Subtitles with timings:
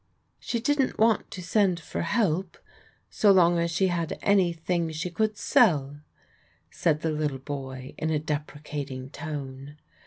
[0.39, 2.57] "She didn't want to send for help
[3.11, 5.97] so long as she had any thing she could sell,"
[6.71, 9.77] said the little boy in a deprecating tone.